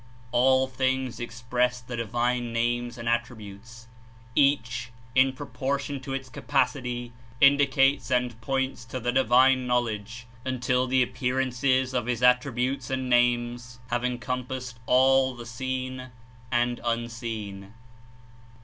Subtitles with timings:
[0.33, 3.85] *^All things express the Divine Names and Attri butes.
[4.33, 11.03] Each, in proportion to its capacity, indicates and points to the Divine Knowledge, until the
[11.03, 16.09] appear ances of (His) Attributes and Names have encom passed all the seen
[16.51, 17.75] and unseen."